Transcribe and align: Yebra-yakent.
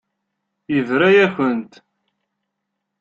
Yebra-yakent. 0.73 1.73